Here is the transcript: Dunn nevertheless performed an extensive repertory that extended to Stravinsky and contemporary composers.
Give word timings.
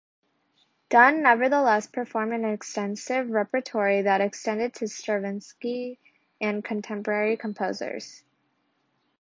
Dunn 0.89 1.21
nevertheless 1.21 1.85
performed 1.85 2.33
an 2.33 2.43
extensive 2.43 3.29
repertory 3.29 4.01
that 4.01 4.19
extended 4.19 4.73
to 4.73 4.87
Stravinsky 4.87 5.99
and 6.41 6.65
contemporary 6.65 7.37
composers. 7.37 8.23